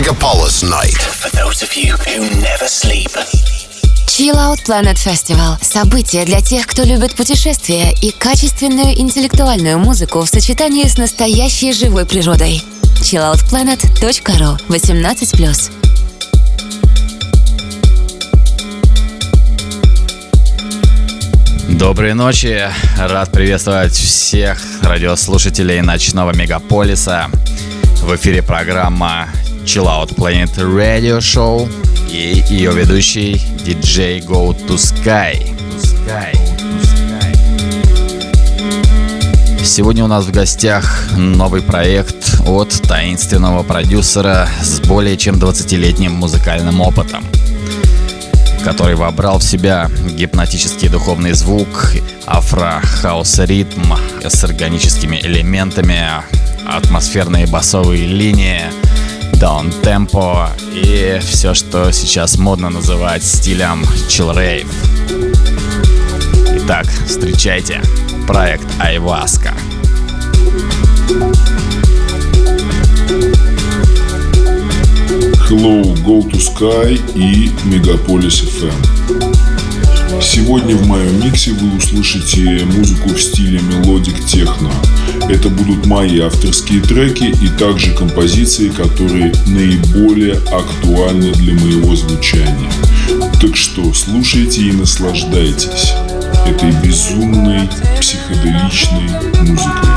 Megapolis 0.00 0.62
Night. 0.62 0.96
For 0.96 1.28
those 1.36 1.62
of 1.62 1.76
you 1.76 1.92
who 1.92 2.24
never 2.40 2.66
sleep. 2.66 3.10
Chill 4.06 4.34
Out 4.34 4.64
Planet 4.64 4.96
Festival– 4.96 5.58
событие 5.60 6.24
для 6.24 6.40
тех, 6.40 6.66
кто 6.66 6.84
любит 6.84 7.14
путешествия 7.14 7.92
и 8.00 8.10
качественную 8.10 8.98
интеллектуальную 8.98 9.78
музыку 9.78 10.22
в 10.22 10.26
сочетании 10.26 10.86
с 10.86 10.96
настоящей 10.96 11.74
живой 11.74 12.06
природой. 12.06 12.62
chilloutplanet.ru 13.02 14.58
18+. 14.68 15.70
Доброй 21.68 22.14
ночи! 22.14 22.62
Рад 22.96 23.30
приветствовать 23.32 23.92
всех 23.92 24.62
радиослушателей 24.82 25.82
ночного 25.82 26.34
мегаполиса. 26.34 27.30
В 28.00 28.16
эфире 28.16 28.42
программа 28.42 29.28
Chill 29.64 29.84
Out 29.84 30.16
Planet 30.16 30.54
Radio 30.56 31.18
Show 31.18 31.70
и 32.10 32.42
ее 32.48 32.72
ведущий 32.72 33.34
DJ 33.64 34.24
Go 34.26 34.56
to 34.66 34.76
Sky. 34.76 35.36
Сегодня 39.62 40.04
у 40.04 40.08
нас 40.08 40.24
в 40.24 40.32
гостях 40.32 41.08
новый 41.16 41.62
проект 41.62 42.40
от 42.46 42.70
таинственного 42.82 43.62
продюсера 43.62 44.48
с 44.62 44.80
более 44.80 45.16
чем 45.16 45.36
20-летним 45.36 46.12
музыкальным 46.12 46.80
опытом 46.80 47.24
который 48.64 48.94
вобрал 48.94 49.38
в 49.38 49.42
себя 49.42 49.90
гипнотический 50.16 50.88
духовный 50.88 51.32
звук, 51.32 51.94
афро-хаус-ритм 52.26 53.94
с 54.22 54.44
органическими 54.44 55.18
элементами, 55.22 56.06
атмосферные 56.76 57.46
басовые 57.46 58.06
линии, 58.06 58.62
downtempo 59.34 60.50
и 60.72 61.18
все, 61.22 61.54
что 61.54 61.90
сейчас 61.92 62.38
модно 62.38 62.70
называть 62.70 63.24
стилем 63.24 63.82
chill 64.08 64.34
rave. 64.34 64.68
Итак, 66.56 66.86
встречайте 67.06 67.82
проект 68.26 68.66
Айваска. 68.78 69.54
Hello, 75.48 75.82
Go 76.04 76.22
to 76.30 76.38
Sky 76.38 77.00
и 77.16 77.48
Megapolis 77.64 78.44
FM. 78.44 80.22
Сегодня 80.22 80.76
в 80.76 80.86
моем 80.86 81.24
миксе 81.24 81.52
вы 81.52 81.76
услышите 81.76 82.64
музыку 82.66 83.08
в 83.08 83.20
стиле 83.20 83.58
melodic 83.60 84.24
techno. 84.26 84.70
Это 85.30 85.48
будут 85.48 85.86
мои 85.86 86.18
авторские 86.18 86.82
треки 86.82 87.32
и 87.40 87.48
также 87.50 87.94
композиции, 87.94 88.68
которые 88.68 89.32
наиболее 89.46 90.34
актуальны 90.34 91.30
для 91.34 91.54
моего 91.54 91.94
звучания. 91.94 92.70
Так 93.40 93.56
что 93.56 93.94
слушайте 93.94 94.62
и 94.62 94.72
наслаждайтесь 94.72 95.94
этой 96.44 96.72
безумной 96.82 97.70
психоделичной 98.00 99.08
музыкой. 99.42 99.90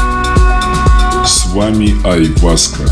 С 1.25 1.47
вами 1.47 1.95
Айваска. 2.05 2.83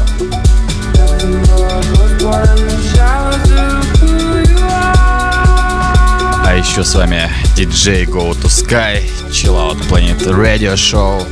А 6.43 6.55
еще 6.57 6.83
с 6.83 6.95
вами 6.95 7.29
DJ 7.55 8.05
Go 8.07 8.31
to 8.31 8.47
Sky, 8.47 9.03
Chill 9.29 9.55
Out 9.55 9.77
Planet 9.87 10.25
Radio 10.25 10.73
Show 10.73 11.23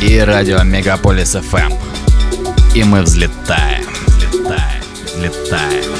и 0.00 0.18
радио 0.18 0.62
Мегаполис 0.62 1.34
FM. 1.34 1.72
И 2.74 2.84
мы 2.84 3.02
взлетаем, 3.02 3.84
взлетаем, 4.06 4.82
взлетаем. 5.04 5.94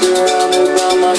Surrounded 0.00 0.68
by 0.76 0.90
my 1.00 1.14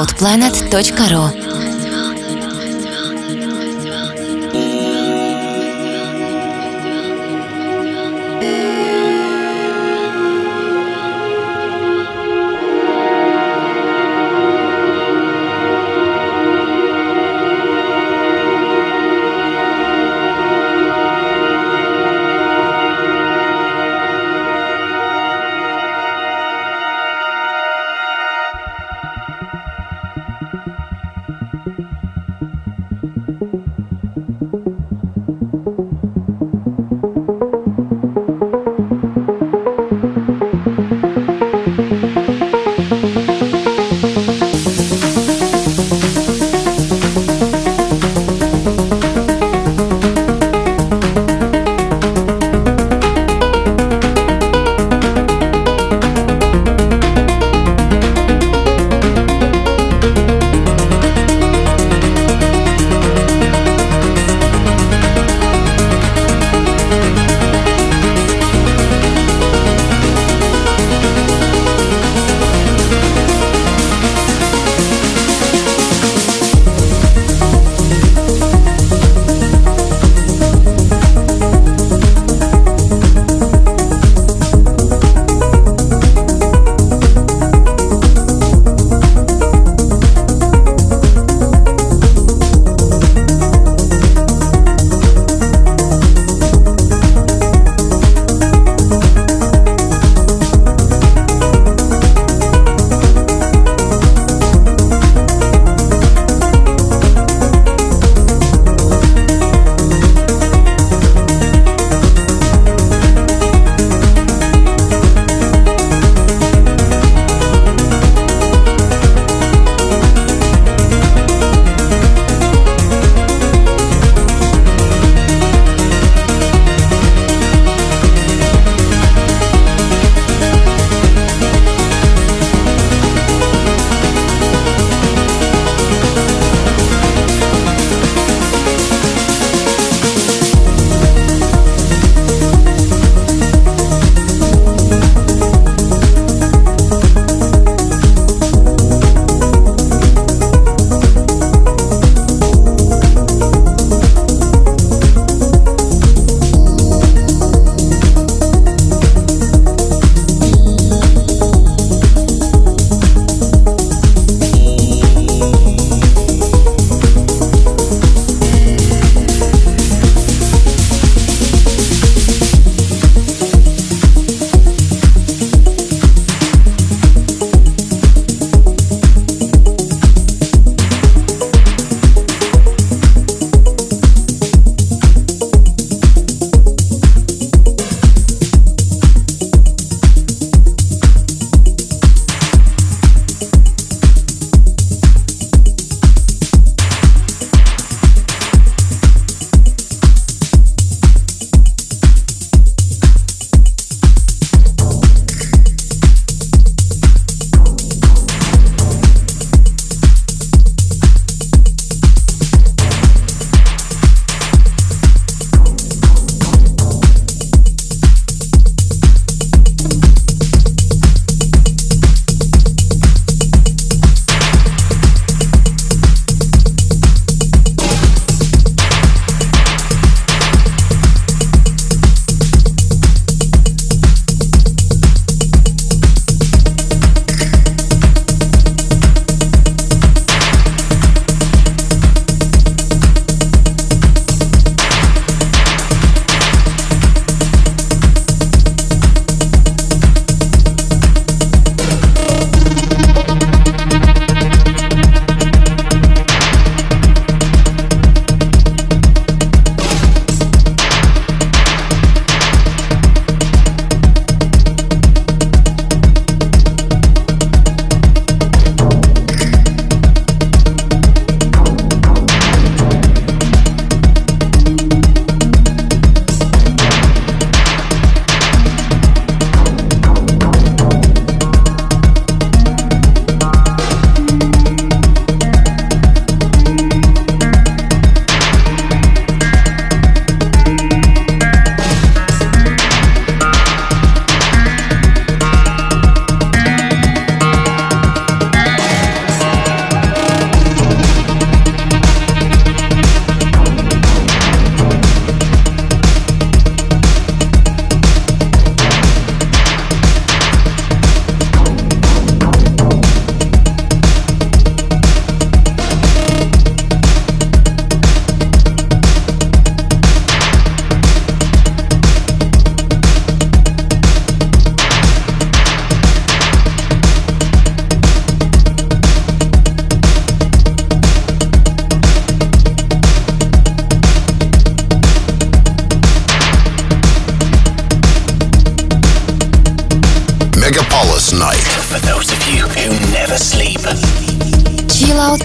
chilloutplanet.ru 0.00 1.39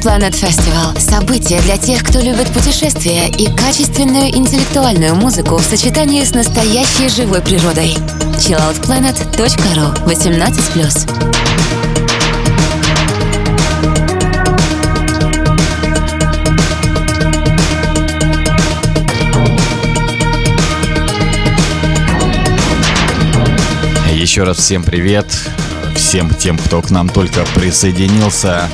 Planet 0.05 0.33
Festival– 0.33 0.99
событие 0.99 1.59
для 1.61 1.77
тех, 1.77 2.03
кто 2.03 2.19
любит 2.19 2.53
путешествия 2.53 3.27
и 3.27 3.47
качественную 3.47 4.27
интеллектуальную 4.37 5.15
музыку 5.15 5.57
в 5.57 5.63
сочетании 5.63 6.23
с 6.23 6.35
настоящей 6.35 7.09
живой 7.09 7.41
природой. 7.41 7.95
chilloutplanet.ru 8.37 10.05
18+. 10.05 11.09
Еще 24.13 24.43
раз 24.43 24.57
всем 24.57 24.83
привет. 24.83 25.25
Всем 25.95 26.31
тем, 26.35 26.59
кто 26.59 26.83
к 26.83 26.91
нам 26.91 27.09
только 27.09 27.43
присоединился. 27.55 28.69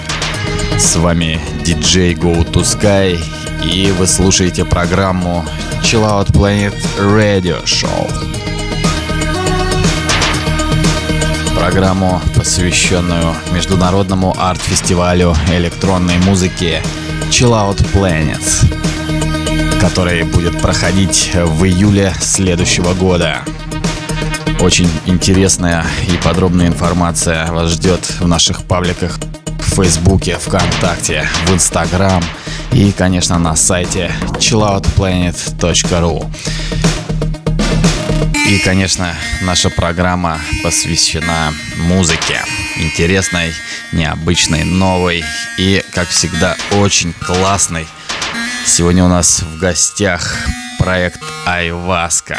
С 0.82 0.96
вами 0.96 1.40
диджей 1.64 2.16
Go 2.16 2.44
to 2.44 2.64
Sky. 2.64 3.18
И 3.64 3.92
вы 3.92 4.08
слушаете 4.08 4.66
программу 4.66 5.46
Chill 5.84 6.02
Out 6.04 6.32
Planet 6.32 6.76
Radio 6.98 7.64
Show. 7.64 8.12
Программу, 11.56 12.20
посвященную 12.36 13.36
международному 13.54 14.36
арт-фестивалю 14.38 15.36
электронной 15.52 16.18
музыки 16.18 16.82
Chill 17.30 17.52
Out 17.52 17.86
Planet, 17.94 18.42
который 19.80 20.24
будет 20.24 20.60
проходить 20.62 21.32
в 21.36 21.64
июле 21.64 22.12
следующего 22.20 22.96
года. 22.96 23.44
Очень 24.60 24.90
интересная 25.06 25.86
и 26.08 26.18
подробная 26.24 26.68
информация 26.68 27.52
вас 27.52 27.70
ждет 27.72 28.02
в 28.20 28.28
наших 28.28 28.64
пабликах 28.64 29.20
Фейсбуке, 29.82 30.38
ВКонтакте, 30.38 31.28
в 31.48 31.54
Инстаграм 31.56 32.24
и, 32.72 32.92
конечно, 32.92 33.40
на 33.40 33.56
сайте 33.56 34.14
chilloutplanet.ru. 34.38 36.32
И, 38.48 38.60
конечно, 38.60 39.16
наша 39.42 39.72
программа 39.72 40.40
посвящена 40.62 41.52
музыке. 41.78 42.44
Интересной, 42.78 43.54
необычной, 43.92 44.66
новой 44.66 45.24
и, 45.58 45.84
как 45.96 46.10
всегда, 46.10 46.56
очень 46.74 47.14
классной. 47.14 47.88
Сегодня 48.68 49.04
у 49.04 49.10
нас 49.10 49.42
в 49.42 49.58
гостях 49.58 50.38
проект 50.78 51.24
Айваска. 51.48 52.38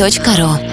chilloutplanet.ru 0.00 0.69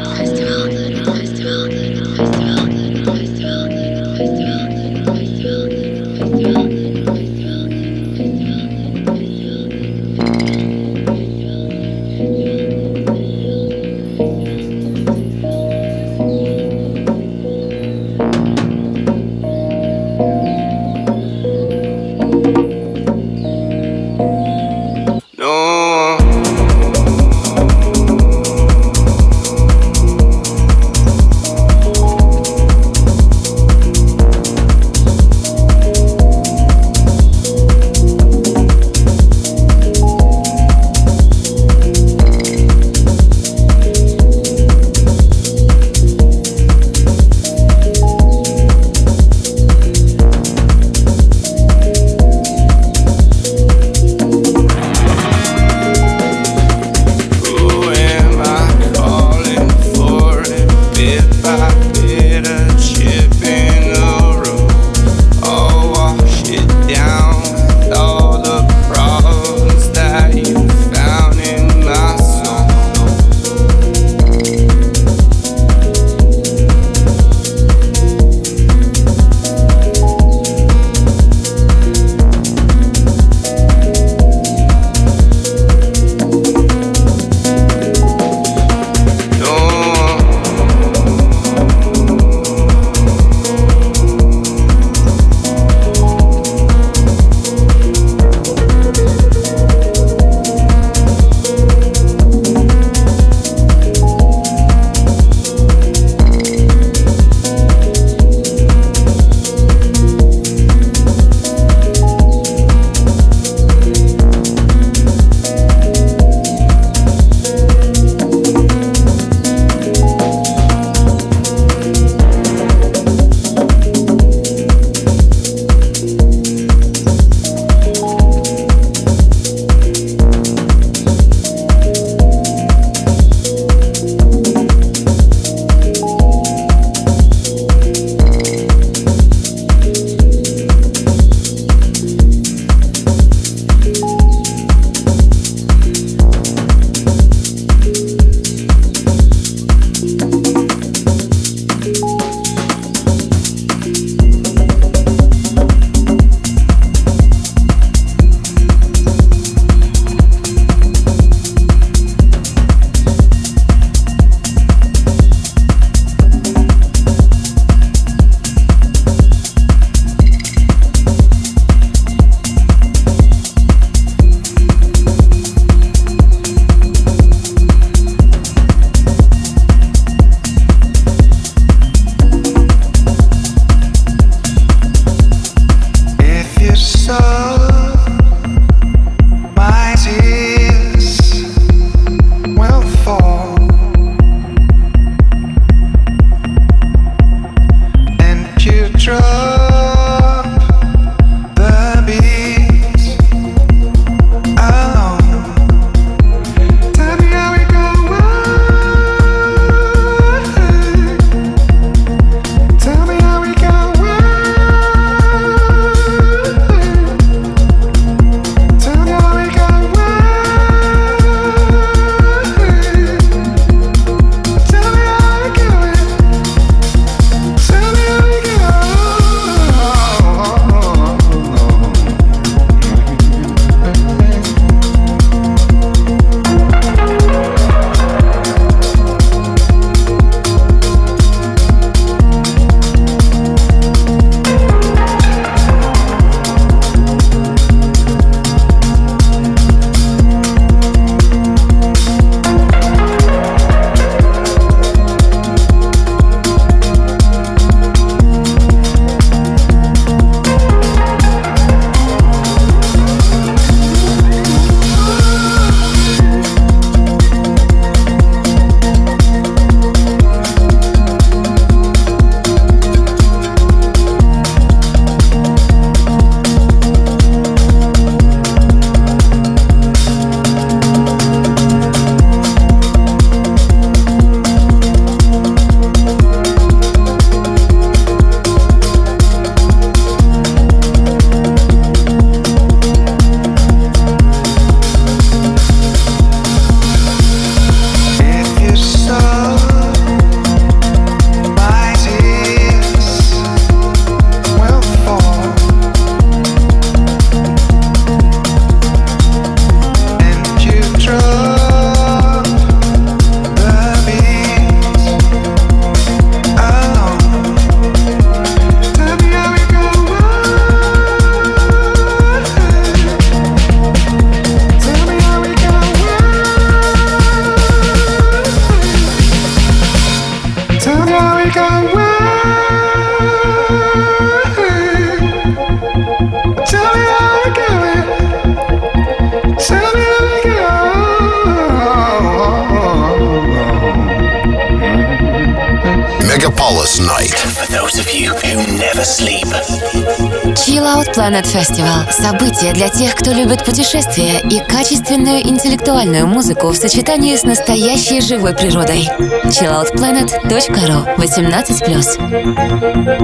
Planet 351.18 351.46
Festival– 351.46 352.12
событие 352.14 352.74
для 352.74 352.90
тех, 352.90 353.16
кто 353.16 353.32
любит 353.32 353.66
путешествия 353.66 354.40
и 354.40 354.60
качественную 354.60 355.42
интеллектуальную 355.42 356.28
музыку 356.28 356.68
в 356.68 356.76
сочетании 356.76 357.36
с 357.36 357.42
настоящей 357.42 358.22
живой 358.22 358.54
природой. 358.54 359.10
chilloutplanet.ru 359.46 361.18
18+. 361.18 363.18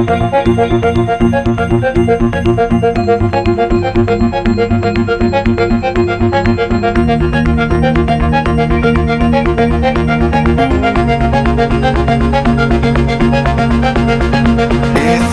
If 15.06 15.33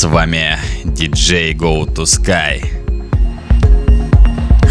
с 0.00 0.04
вами 0.04 0.58
DJ 0.84 1.54
Go 1.54 1.84
to 1.84 2.04
Sky. 2.04 2.64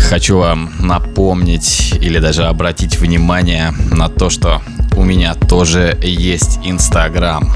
Хочу 0.10 0.40
вам 0.40 0.72
напомнить 0.80 1.94
или 2.02 2.18
даже 2.18 2.46
обратить 2.46 2.98
внимание 2.98 3.72
на 3.92 4.10
то, 4.10 4.32
что 4.32 4.64
у 4.98 5.04
меня 5.04 5.36
тоже 5.36 5.96
есть 6.02 6.60
Инстаграм, 6.64 7.48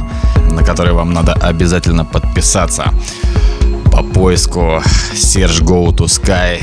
на 0.52 0.64
который 0.64 0.94
вам 0.94 1.14
надо 1.14 1.34
обязательно 1.34 2.06
подписаться. 2.06 2.94
По 3.92 4.04
поиску 4.04 4.84
Serge 5.14 5.64
Go 5.64 5.88
to 5.88 6.06
Sky. 6.06 6.62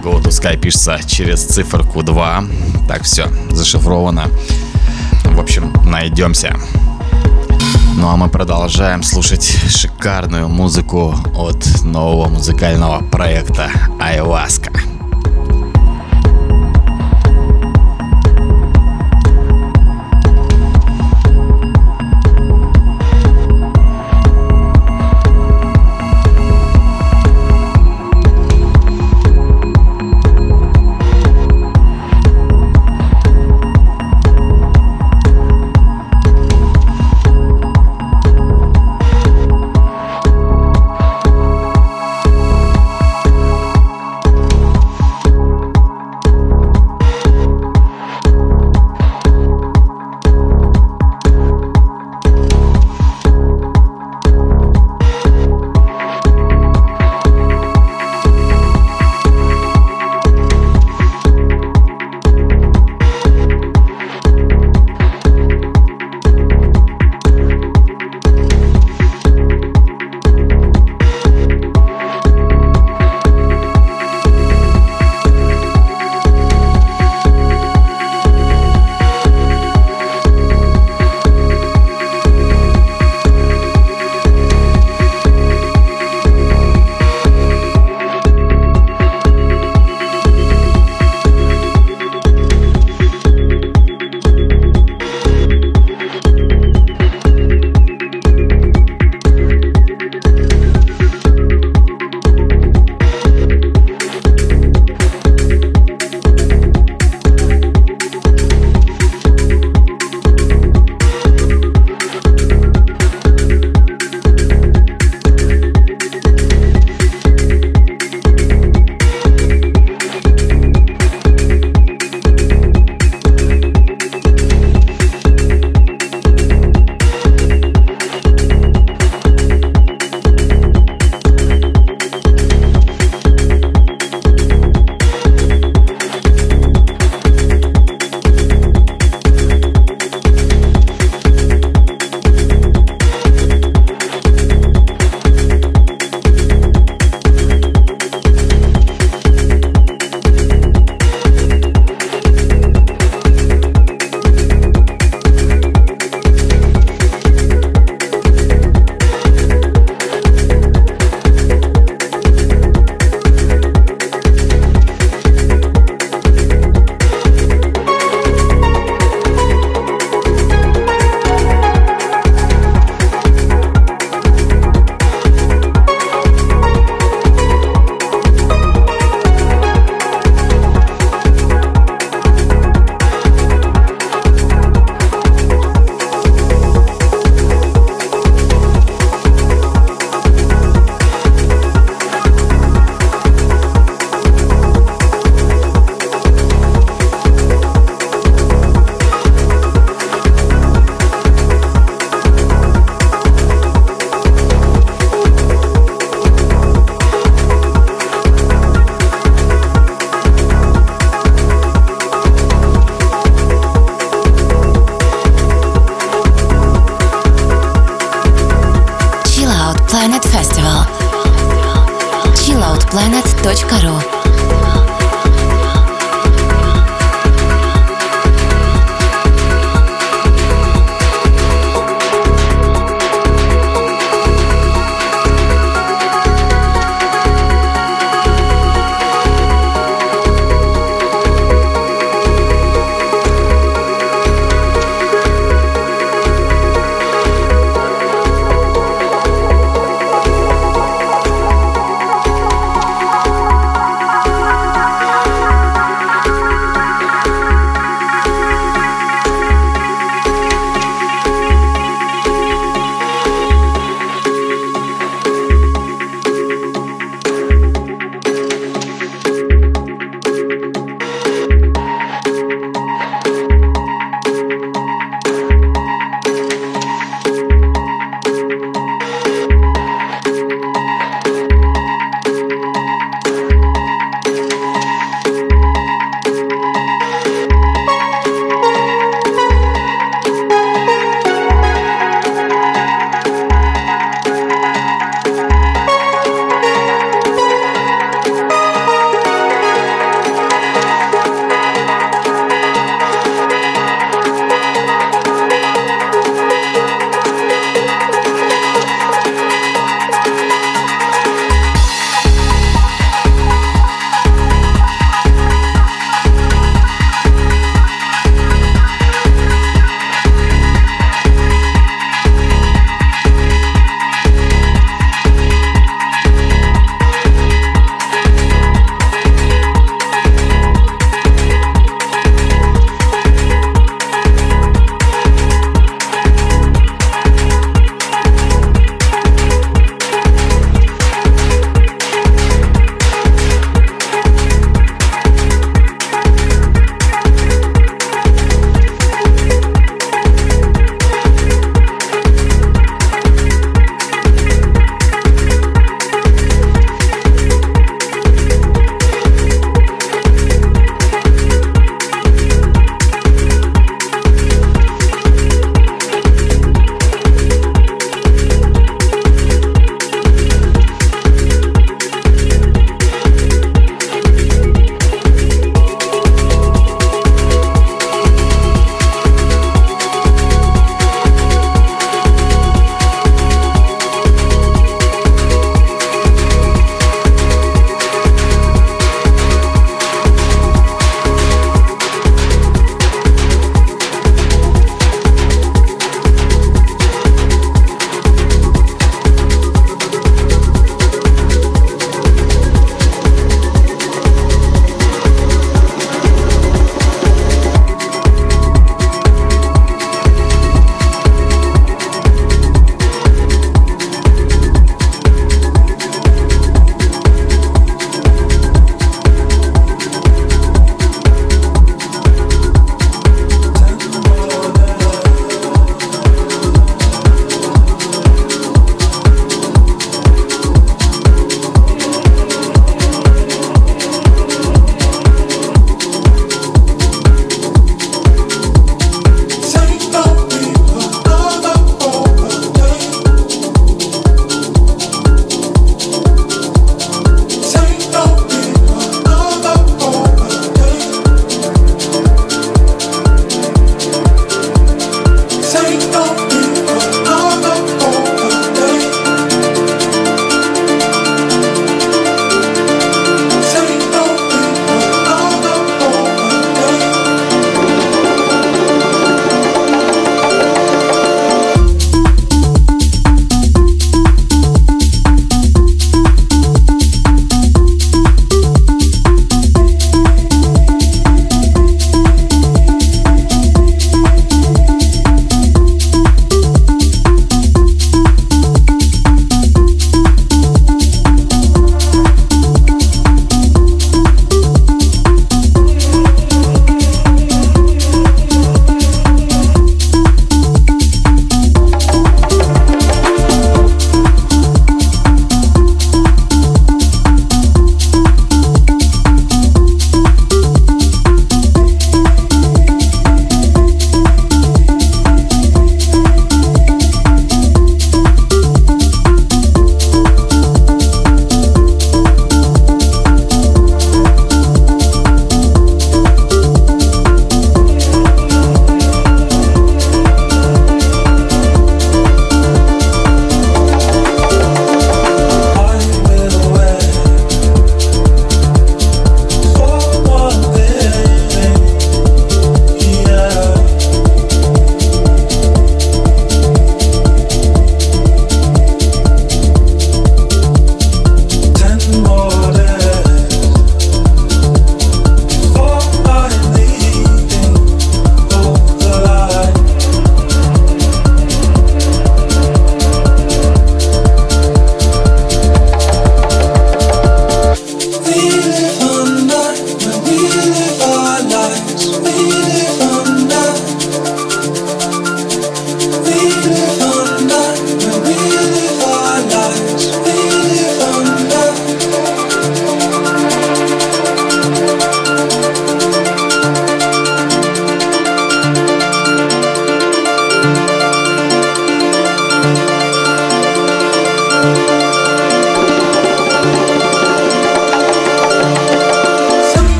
Go 0.00 0.22
to 0.22 0.28
Sky 0.28 0.56
пишется 0.56 1.00
через 1.04 1.44
циферку 1.44 2.04
2. 2.04 2.44
Так, 2.86 3.02
все, 3.02 3.26
зашифровано. 3.50 4.28
В 5.24 5.40
общем, 5.40 5.72
найдемся. 5.84 6.56
Ну 8.02 8.08
а 8.08 8.16
мы 8.16 8.28
продолжаем 8.28 9.04
слушать 9.04 9.44
шикарную 9.44 10.48
музыку 10.48 11.14
от 11.36 11.84
нового 11.84 12.28
музыкального 12.28 13.00
проекта 13.00 13.70
Айваска. 14.00 14.72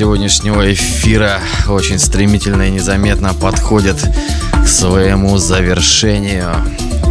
Сегодняшнего 0.00 0.72
эфира 0.72 1.40
очень 1.68 1.98
стремительно 1.98 2.62
и 2.62 2.70
незаметно 2.70 3.34
подходит 3.34 4.02
к 4.64 4.66
своему 4.66 5.36
завершению. 5.36 6.54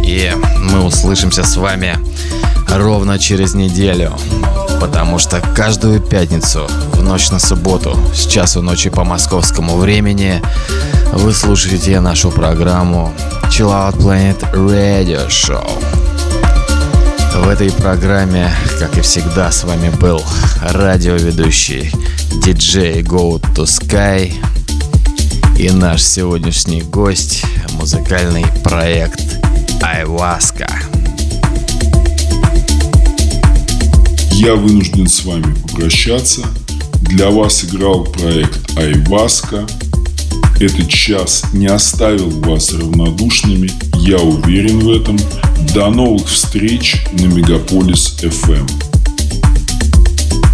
И 0.02 0.32
мы 0.56 0.84
услышимся 0.84 1.44
с 1.44 1.56
вами 1.56 1.96
ровно 2.68 3.16
через 3.20 3.54
неделю. 3.54 4.12
Потому 4.80 5.20
что 5.20 5.40
каждую 5.54 6.00
пятницу 6.00 6.66
в 6.94 7.00
ночь 7.04 7.30
на 7.30 7.38
субботу 7.38 7.96
с 8.12 8.26
часу 8.26 8.60
ночи 8.60 8.90
по 8.90 9.04
московскому 9.04 9.76
времени 9.76 10.42
вы 11.12 11.32
слушаете 11.32 12.00
нашу 12.00 12.32
программу 12.32 13.12
Chill 13.50 13.70
Out 13.70 13.98
Planet 13.98 14.52
Radio 14.52 15.28
Show. 15.28 15.64
В 17.34 17.48
этой 17.48 17.70
программе, 17.72 18.50
как 18.78 18.96
и 18.98 19.00
всегда, 19.00 19.50
с 19.50 19.64
вами 19.64 19.88
был 20.00 20.22
радиоведущий 20.62 21.90
диджей 22.44 23.02
Go 23.02 23.40
to 23.54 23.64
Sky 23.64 24.32
и 25.58 25.70
наш 25.70 26.02
сегодняшний 26.02 26.82
гость– 26.82 27.44
музыкальный 27.72 28.44
проект 28.64 29.22
Айваска. 29.82 30.66
Я 34.32 34.54
вынужден 34.54 35.06
с 35.06 35.24
вами 35.24 35.54
попрощаться. 35.62 36.42
Для 37.02 37.30
вас 37.30 37.64
играл 37.64 38.04
проект 38.04 38.76
Айваска. 38.76 39.66
Этот 40.58 40.88
час 40.88 41.44
не 41.52 41.66
оставил 41.66 42.30
вас 42.40 42.72
равнодушными, 42.72 43.70
я 43.96 44.18
уверен 44.18 44.80
в 44.80 44.90
этом. 44.90 45.18
До 45.60 45.88
новых 45.90 46.28
встреч 46.28 46.96
на 47.12 47.26
Мегаполис 47.26 48.16
FM. 48.20 48.68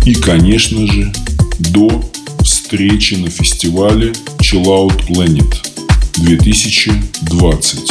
И, 0.04 0.14
конечно 0.14 0.86
же, 0.86 1.12
до 1.58 2.04
встречи 2.44 3.14
на 3.14 3.30
фестивале 3.30 4.12
Chill 4.40 4.64
Out 4.64 5.06
Planet 5.08 5.56
2020. 6.16 7.90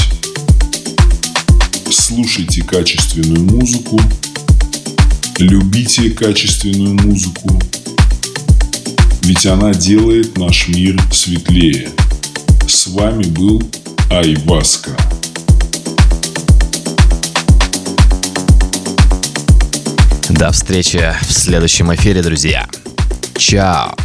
Слушайте 1.89 2.61
качественную 2.61 3.43
музыку, 3.43 3.99
любите 5.39 6.11
качественную 6.11 6.93
музыку, 6.93 7.59
ведь 9.23 9.45
она 9.47 9.73
делает 9.73 10.37
наш 10.37 10.67
мир 10.67 11.01
светлее. 11.11 11.89
С 12.67 12.87
вами 12.87 13.23
был 13.23 13.63
Айваска. 14.11 14.95
До 20.29 20.51
встречи 20.51 21.13
в 21.21 21.31
следующем 21.31 21.93
эфире, 21.93 22.23
друзья. 22.23 22.67
Ciao. 23.35 23.95